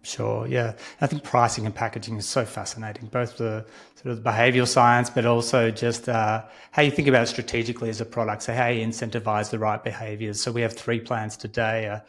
[0.01, 0.47] Sure.
[0.47, 0.75] Yeah.
[1.01, 3.65] I think pricing and packaging is so fascinating, both the
[3.95, 7.89] sort of the behavioral science, but also just uh, how you think about it strategically
[7.89, 8.43] as a product.
[8.43, 10.41] So how you incentivize the right behaviors.
[10.41, 12.03] So we have three plans today: a,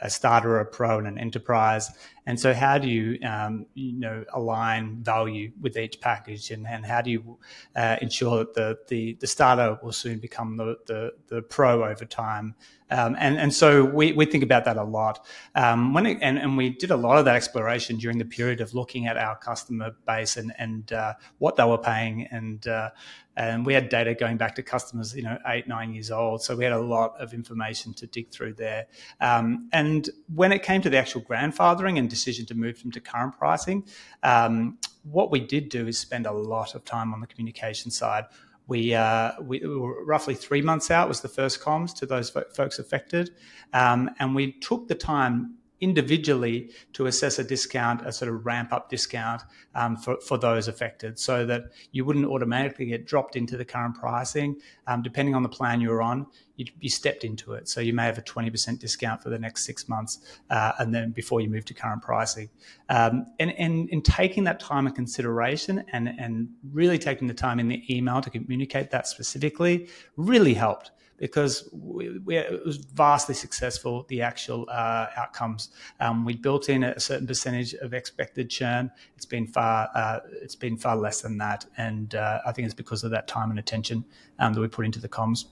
[0.00, 1.90] a starter, a pro, and an enterprise.
[2.28, 6.84] And so how do you, um, you know, align value with each package, and, and
[6.84, 7.38] how do you
[7.74, 12.04] uh, ensure that the, the the starter will soon become the the, the pro over
[12.04, 12.54] time?
[12.90, 15.26] Um, and, and so we, we think about that a lot.
[15.54, 18.60] Um, when it, and, and we did a lot of that exploration during the period
[18.60, 22.26] of looking at our customer base and, and uh, what they were paying.
[22.30, 22.90] And, uh,
[23.38, 26.42] and we had data going back to customers, you know, eight, nine years old.
[26.42, 28.88] So we had a lot of information to dig through there.
[29.20, 33.00] Um, and when it came to the actual grandfathering and decision to move them to
[33.00, 33.86] current pricing,
[34.24, 38.24] um, what we did do is spend a lot of time on the communication side
[38.66, 42.78] we, uh, we, were roughly three months out was the first comms to those folks
[42.78, 43.30] affected,
[43.72, 48.72] um, and we took the time individually to assess a discount, a sort of ramp
[48.72, 49.42] up discount
[49.74, 53.94] um, for, for those affected so that you wouldn't automatically get dropped into the current
[53.94, 54.56] pricing.
[54.86, 57.68] Um, depending on the plan you're on, you, you, stepped into it.
[57.68, 60.18] So you may have a 20% discount for the next six months
[60.50, 62.50] uh, and then before you move to current pricing.
[62.88, 67.60] Um, and, and in taking that time and consideration and, and really taking the time
[67.60, 73.34] in the email to communicate that specifically really helped because we, we, it was vastly
[73.34, 75.70] successful, the actual uh, outcomes.
[76.00, 78.90] Um, we built in a certain percentage of expected churn.
[79.16, 81.66] It's been far, uh, it's been far less than that.
[81.76, 84.04] And uh, I think it's because of that time and attention
[84.38, 85.46] um, that we put into the comms.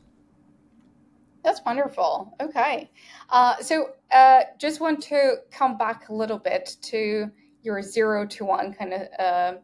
[1.42, 2.34] That's wonderful.
[2.40, 2.90] Okay.
[3.30, 7.30] Uh, so uh, just want to come back a little bit to
[7.62, 9.58] your zero to one kind of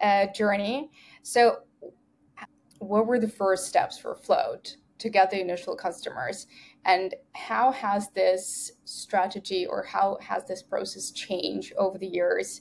[0.00, 0.90] uh, journey.
[1.22, 1.60] So
[2.78, 4.76] what were the first steps for Float?
[4.98, 6.46] To get the initial customers.
[6.84, 12.60] And how has this strategy or how has this process changed over the years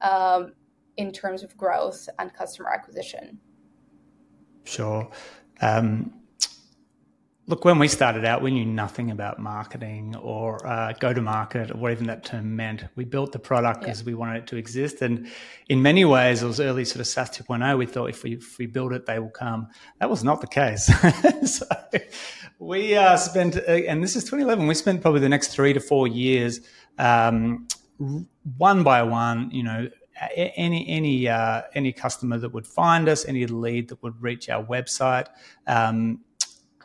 [0.00, 0.52] um,
[0.96, 3.38] in terms of growth and customer acquisition?
[4.64, 5.08] Sure.
[5.60, 6.12] Um,
[7.46, 11.70] Look, when we started out, we knew nothing about marketing or uh, go to market
[11.70, 12.84] or what even that term meant.
[12.96, 14.06] We built the product because yeah.
[14.06, 15.02] we wanted it to exist.
[15.02, 15.28] And
[15.68, 17.76] in many ways, it was early sort of SaaS 2.0.
[17.76, 19.68] We thought if we, if we build it, they will come.
[20.00, 20.90] That was not the case.
[21.58, 21.66] so
[22.58, 25.80] we uh, spent, uh, and this is 2011, we spent probably the next three to
[25.80, 26.60] four years,
[26.98, 27.68] um,
[28.56, 29.90] one by one, you know,
[30.36, 34.64] any any uh, any customer that would find us, any lead that would reach our
[34.64, 35.26] website,
[35.66, 36.20] um,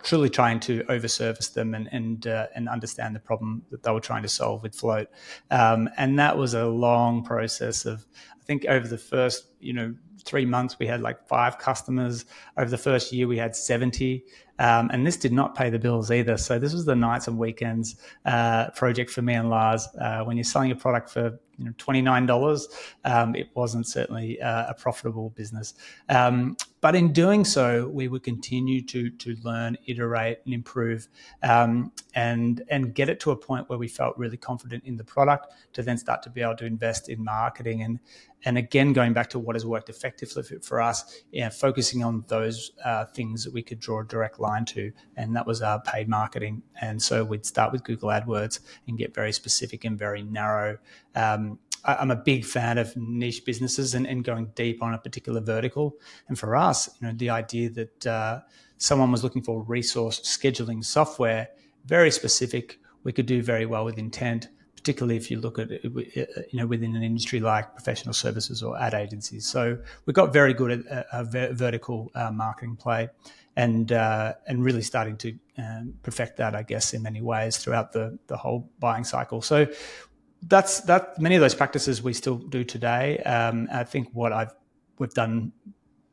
[0.03, 3.99] truly trying to overservice them and and uh, and understand the problem that they were
[3.99, 5.07] trying to solve with Float.
[5.51, 8.05] Um, and that was a long process of
[8.39, 12.25] I think over the first you know three months we had like five customers.
[12.57, 14.25] Over the first year we had seventy.
[14.59, 16.37] Um, and this did not pay the bills either.
[16.37, 17.95] So this was the nights and weekends
[18.25, 19.87] uh, project for me and Lars.
[19.99, 22.67] Uh, when you're selling a product for you know, $29,
[23.05, 25.73] um, it wasn't certainly uh, a profitable business.
[26.07, 31.09] Um, but in doing so, we would continue to, to learn, iterate, and improve,
[31.43, 35.03] um, and, and get it to a point where we felt really confident in the
[35.03, 37.83] product to then start to be able to invest in marketing.
[37.83, 37.99] And,
[38.45, 43.05] and again, going back to what has worked effectively for us, focusing on those uh,
[43.05, 46.61] things that we could draw a direct to, and that was our paid marketing.
[46.81, 50.77] And so we'd start with Google AdWords and get very specific and very narrow.
[51.15, 55.39] Um, I'm a big fan of niche businesses and, and, going deep on a particular
[55.39, 55.95] vertical.
[56.27, 58.41] And for us, you know, the idea that uh,
[58.77, 61.47] someone was looking for resource scheduling software,
[61.85, 65.83] very specific, we could do very well with intent particularly if you look at it,
[65.83, 69.45] you know within an industry like professional services or ad agencies.
[69.45, 73.09] So we got very good at a, a vertical uh, marketing play,
[73.55, 77.91] and uh, and really starting to um, perfect that, I guess, in many ways throughout
[77.91, 79.41] the the whole buying cycle.
[79.41, 79.67] So
[80.43, 81.19] that's that.
[81.19, 83.17] Many of those practices we still do today.
[83.19, 84.53] Um, I think what I've
[84.97, 85.51] we've done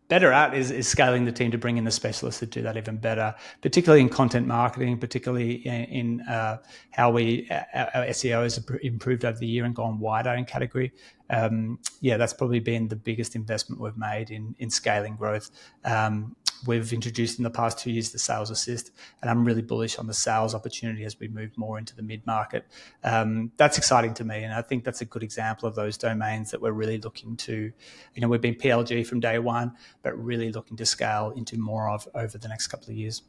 [0.09, 2.77] better at is, is scaling the team to bring in the specialists to do that
[2.77, 6.59] even better, particularly in content marketing, particularly in, in uh,
[6.90, 10.92] how we our, our, SEO has improved over the year and gone wider in category.
[11.31, 15.51] Um, yeah, that's probably been the biggest investment we've made in in scaling growth.
[15.85, 18.90] Um, we've introduced in the past two years the sales assist,
[19.21, 22.27] and I'm really bullish on the sales opportunity as we move more into the mid
[22.27, 22.66] market.
[23.05, 26.51] Um, that's exciting to me, and I think that's a good example of those domains
[26.51, 27.73] that we're really looking to.
[28.14, 31.88] You know, we've been PLG from day one, but really looking to scale into more
[31.88, 33.23] of over the next couple of years.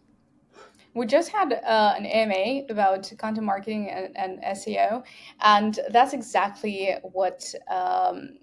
[0.93, 5.03] We just had uh, an AMA about content marketing and, and, SEO,
[5.41, 7.53] and that's exactly what.
[7.69, 8.39] Um,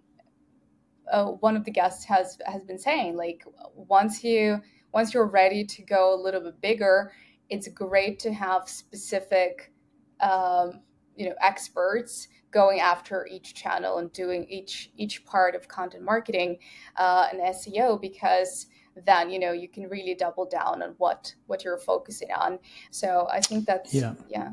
[1.12, 3.44] uh, one of the guests has has been saying like
[3.74, 4.58] once you
[4.94, 7.12] once you're ready to go a little bit bigger,
[7.50, 9.72] it's great to have specific,
[10.20, 10.80] um,
[11.16, 16.56] you know, experts going after each channel and doing each each part of content marketing
[16.96, 18.66] uh, and SEO because
[19.04, 22.60] then you know you can really double down on what what you're focusing on.
[22.92, 24.14] So I think that's yeah.
[24.30, 24.50] yeah.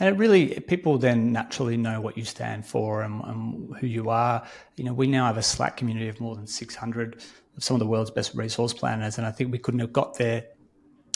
[0.00, 4.10] And it really, people then naturally know what you stand for and, and, who you
[4.10, 4.46] are.
[4.76, 7.20] You know, we now have a Slack community of more than 600
[7.58, 9.18] some of the world's best resource planners.
[9.18, 10.46] And I think we couldn't have got there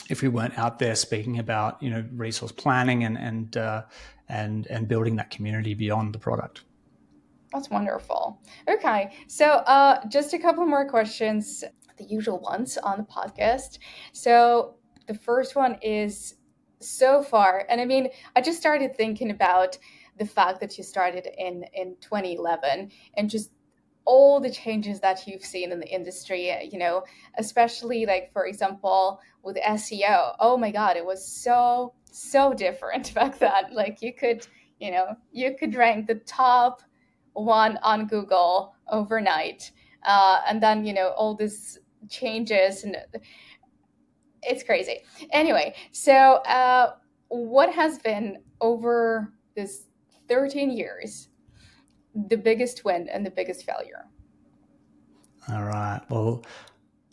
[0.09, 3.83] if we weren't out there speaking about you know resource planning and and uh,
[4.29, 6.65] and and building that community beyond the product.
[7.53, 8.41] That's wonderful.
[8.69, 11.63] Okay, so uh, just a couple more questions,
[11.99, 13.79] the usual ones on the podcast.
[14.13, 14.77] So
[15.07, 16.37] the first one is
[16.81, 19.79] so far, and I mean, I just started thinking about
[20.19, 23.51] the fact that you started in in 2011 and just
[24.05, 27.05] all the changes that you've seen in the industry, you know,
[27.39, 30.35] especially like, for example, with SEO.
[30.41, 33.73] Oh my God, it was so, so different back then.
[33.73, 34.47] Like, you could,
[34.81, 36.83] you know, you could rank the top
[37.35, 39.71] one on Google overnight.
[40.05, 42.97] Uh, and then, you know, all these changes and
[44.43, 44.99] it's crazy.
[45.31, 46.95] Anyway, so uh,
[47.29, 49.87] what has been over this
[50.29, 51.29] 13 years
[52.15, 54.07] the biggest win and the biggest failure?
[55.51, 56.01] All right.
[56.09, 56.45] Well,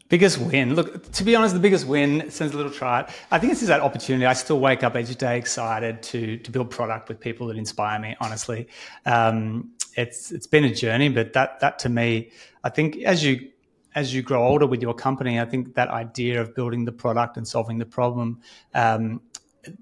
[0.10, 0.76] biggest win.
[0.76, 3.10] Look, to be honest, the biggest win sounds a little trite.
[3.32, 4.26] I think it's just that opportunity.
[4.26, 8.00] I still wake up each day excited to to build product with people that inspire
[8.00, 8.16] me.
[8.20, 8.68] Honestly,
[9.06, 12.32] um, it's it's been a journey, but that that to me,
[12.64, 13.50] I think as you
[13.96, 17.38] as you grow older with your company, I think that idea of building the product
[17.38, 18.40] and solving the problem
[18.74, 19.22] um,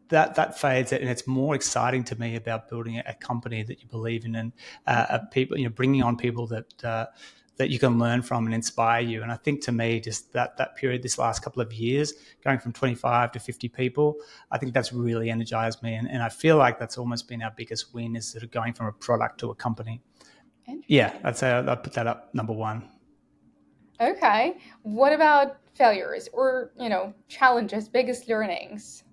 [0.09, 3.87] that that fades and it's more exciting to me about building a company that you
[3.87, 4.51] believe in and
[4.87, 7.05] uh, people you know bringing on people that uh,
[7.57, 9.23] that you can learn from and inspire you.
[9.23, 12.13] And i think to me just that that period this last couple of years
[12.43, 14.17] going from 25 to 50 people
[14.51, 15.95] i think that's really energized me.
[15.95, 18.73] And, and i feel like that's almost been our biggest win is sort of going
[18.73, 20.01] from a product to a company.
[20.87, 22.89] Yeah i'd say i'd put that up number one.
[23.99, 24.57] Okay.
[24.83, 29.03] What about failures or you know challenges, biggest learnings?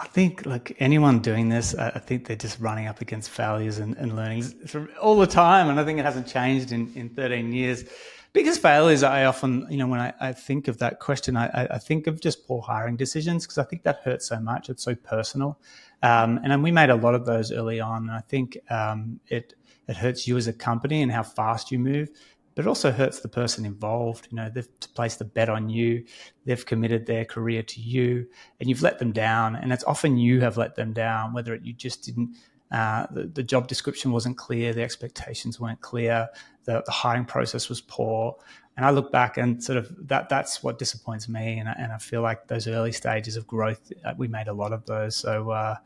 [0.00, 3.96] I think like anyone doing this, I think they're just running up against failures and,
[3.96, 4.54] and learnings
[5.00, 7.84] all the time, and I think it hasn't changed in, in 13 years.
[8.32, 11.78] Biggest failures, I often, you know, when I, I think of that question, I, I
[11.78, 14.68] think of just poor hiring decisions because I think that hurts so much.
[14.68, 15.58] It's so personal,
[16.02, 18.02] um, and we made a lot of those early on.
[18.02, 19.54] And I think um, it
[19.88, 22.10] it hurts you as a company and how fast you move
[22.58, 24.26] but it also hurts the person involved.
[24.32, 26.04] You know, they've placed a bet on you,
[26.44, 28.26] they've committed their career to you,
[28.58, 29.54] and you've let them down.
[29.54, 32.36] And it's often you have let them down, whether it, you just didn't.
[32.72, 36.28] Uh, the, the, job description wasn't clear, the expectations weren't clear,
[36.64, 38.36] the, the, hiring process was poor.
[38.76, 41.60] And I look back and sort of that that's what disappoints me.
[41.60, 44.52] And I, and I feel like those early stages of growth, uh, we made a
[44.52, 45.14] lot of those.
[45.14, 45.76] So, uh,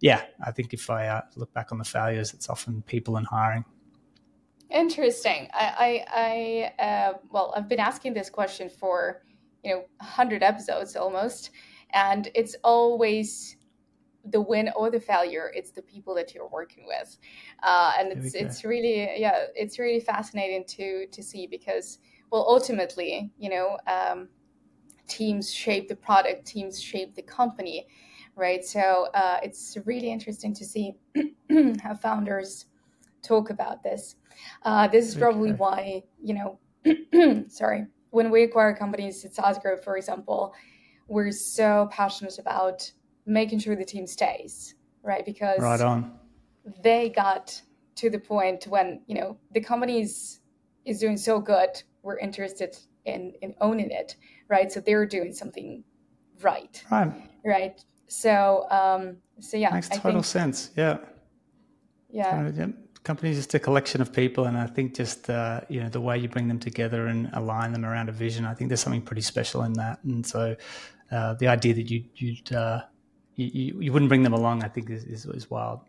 [0.00, 3.26] yeah, I think if I uh, look back on the failures, it's often people and
[3.26, 3.64] hiring.
[4.70, 5.48] Interesting.
[5.54, 9.22] I, I, I uh, well, I've been asking this question for,
[9.64, 11.50] you know, hundred episodes almost,
[11.94, 13.56] and it's always
[14.24, 15.50] the win or the failure.
[15.54, 17.16] It's the people that you're working with,
[17.62, 21.98] uh, and it's it's really yeah, it's really fascinating to to see because
[22.30, 24.28] well, ultimately, you know, um,
[25.06, 27.86] teams shape the product, teams shape the company,
[28.36, 28.64] right?
[28.64, 30.94] So uh, it's really interesting to see
[31.82, 32.66] how founders
[33.22, 34.16] talk about this.
[34.62, 35.58] Uh, this is probably okay.
[35.58, 40.54] why, you know, sorry, when we acquire companies at SaaS Group, for example,
[41.06, 42.90] we're so passionate about
[43.26, 45.24] making sure the team stays, right?
[45.24, 46.18] Because right on.
[46.82, 47.60] they got
[47.96, 50.40] to the point when, you know, the company is,
[50.84, 54.16] is doing so good, we're interested in, in owning it,
[54.48, 54.70] right?
[54.70, 55.84] So they're doing something
[56.42, 56.82] right.
[56.90, 57.12] Right.
[57.44, 57.84] Right.
[58.06, 59.70] So, um, so yeah.
[59.70, 60.70] Makes total think, sense.
[60.76, 60.98] Yeah.
[62.10, 62.50] Yeah.
[62.54, 62.66] yeah
[63.08, 66.00] company is just a collection of people, and I think just uh, you know the
[66.00, 68.44] way you bring them together and align them around a vision.
[68.44, 70.54] I think there's something pretty special in that, and so
[71.10, 72.82] uh, the idea that you you'd uh,
[73.34, 75.80] you, you wouldn't bring them along, I think, is, is, is wild.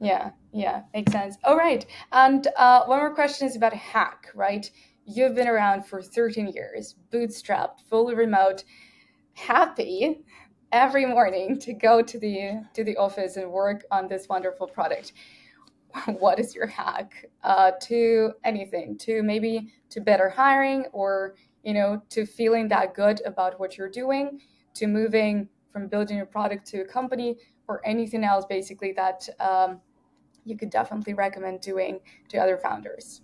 [0.00, 1.36] Yeah, yeah, makes sense.
[1.42, 4.70] All right, and uh, one more question is about hack, right?
[5.06, 8.62] You've been around for 13 years, bootstrapped, fully remote,
[9.32, 10.20] happy
[10.70, 15.12] every morning to go to the to the office and work on this wonderful product
[16.18, 18.96] what is your hack uh, to anything?
[18.98, 23.90] To maybe to better hiring or you know to feeling that good about what you're
[23.90, 24.40] doing
[24.74, 27.36] to moving from building your product to a company
[27.66, 29.80] or anything else basically that um,
[30.44, 33.22] you could definitely recommend doing to other founders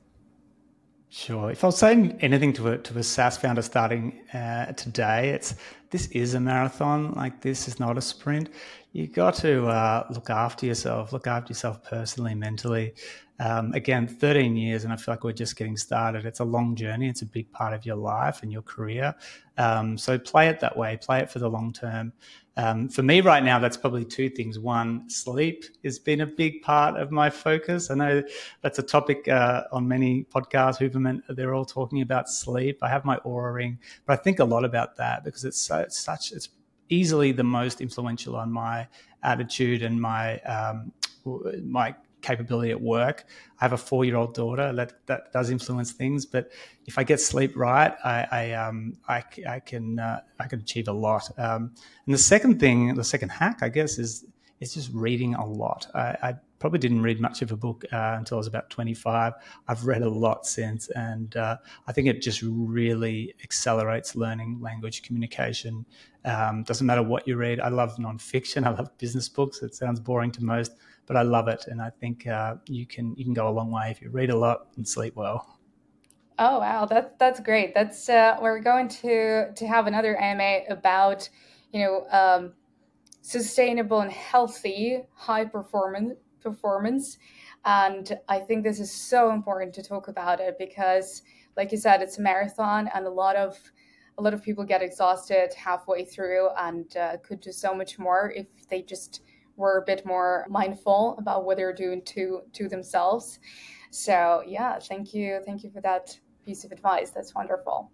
[1.17, 1.49] Sure.
[1.53, 5.55] If I was saying anything to a to a SaaS founder starting uh, today, it's
[5.91, 7.13] this is a marathon.
[7.13, 8.49] Like this is not a sprint.
[8.91, 11.13] You got to uh, look after yourself.
[11.13, 12.95] Look after yourself personally, mentally.
[13.39, 16.27] Um, again, 13 years, and I feel like we're just getting started.
[16.27, 17.09] It's a long journey.
[17.09, 19.15] It's a big part of your life and your career.
[19.57, 20.99] Um, so play it that way.
[21.01, 22.13] Play it for the long term.
[22.57, 24.59] Um, for me right now, that's probably two things.
[24.59, 27.91] One, sleep has been a big part of my focus.
[27.91, 28.23] I know
[28.63, 30.79] that's a topic uh, on many podcasts.
[30.79, 32.79] Huberman, they're all talking about sleep.
[32.81, 35.79] I have my Oura ring, but I think a lot about that because it's, so,
[35.79, 36.51] it's such it's
[36.91, 38.87] easily the most influential on my
[39.23, 40.93] attitude and my um,
[41.63, 41.95] my
[42.25, 43.27] capability at work.
[43.61, 46.51] I have a four year old daughter that, that does influence things, but
[46.87, 50.89] if I get sleep right, I, I, um, I, I can, uh, I can achieve
[50.89, 51.31] a lot.
[51.39, 51.73] Um,
[52.07, 54.25] and the second thing, the second hack, I guess, is,
[54.61, 55.87] is just reading a lot.
[55.95, 59.35] I, I probably didn't read much of a book uh, until I was about 25.
[59.69, 65.03] I've read a lot since, and uh, I think it just really accelerates learning, language,
[65.03, 65.85] communication.
[66.25, 67.61] Um, doesn't matter what you read.
[67.61, 68.65] I love nonfiction.
[68.67, 69.63] I love business books.
[69.63, 70.73] It sounds boring to most,
[71.07, 73.71] but I love it, and I think uh, you can you can go a long
[73.71, 75.59] way if you read a lot and sleep well.
[76.39, 77.75] Oh wow, that's that's great.
[77.75, 81.29] That's uh, we're going to to have another AMA about
[81.73, 82.53] you know um,
[83.23, 87.19] sustainable and healthy high performance performance,
[87.65, 91.23] and I think this is so important to talk about it because,
[91.57, 93.59] like you said, it's a marathon, and a lot of
[94.19, 98.33] a lot of people get exhausted halfway through and uh, could do so much more
[98.37, 99.23] if they just
[99.57, 103.39] were a bit more mindful about what they're doing to to themselves.
[103.91, 107.11] So yeah, thank you, thank you for that piece of advice.
[107.11, 107.91] That's wonderful.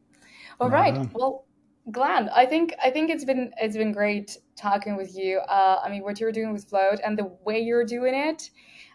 [0.58, 1.46] All right, well,
[1.90, 5.38] Glenn, I think I think it's been it's been great talking with you.
[5.38, 8.50] Uh, I mean, what you're doing with Float and the way you're doing it,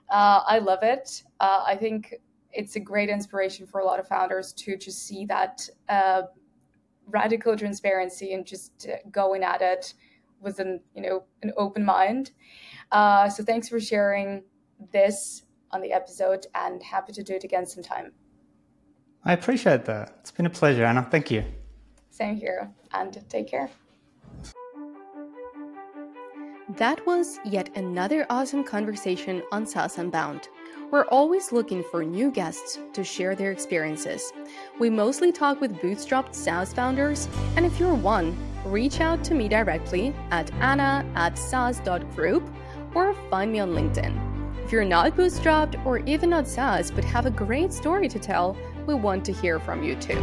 [0.09, 1.23] uh, I love it.
[1.39, 2.15] Uh, I think
[2.51, 6.23] it's a great inspiration for a lot of founders to just see that uh,
[7.07, 9.93] radical transparency and just going at it
[10.41, 12.31] with an you know an open mind.
[12.91, 14.43] Uh, so thanks for sharing
[14.91, 18.11] this on the episode, and happy to do it again sometime.
[19.23, 20.17] I appreciate that.
[20.19, 21.07] It's been a pleasure, Anna.
[21.09, 21.43] Thank you.
[22.11, 23.69] Same here, and take care.
[26.77, 30.49] That was yet another awesome conversation on SaaS Unbound.
[30.91, 34.33] We're always looking for new guests to share their experiences.
[34.79, 39.47] We mostly talk with bootstrapped SaaS founders, and if you're one, reach out to me
[39.47, 42.43] directly at anna at saas.group
[42.93, 44.63] or find me on LinkedIn.
[44.63, 48.57] If you're not bootstrapped or even not SaaS but have a great story to tell,
[48.87, 50.17] we want to hear from you too.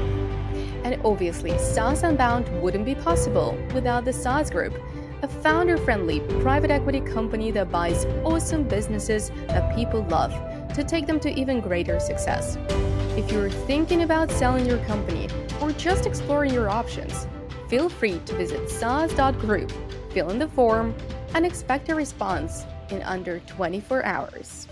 [0.85, 4.75] And obviously, SaaS Unbound wouldn't be possible without the SaaS Group
[5.23, 10.33] a founder friendly private equity company that buys awesome businesses that people love
[10.75, 12.59] to take them to even greater success.
[13.17, 15.29] If you're thinking about selling your company
[15.61, 17.29] or just exploring your options,
[17.73, 19.73] feel free to visit saas.group,
[20.11, 20.95] fill in the form,
[21.33, 24.69] and expect a response in under 24 hours.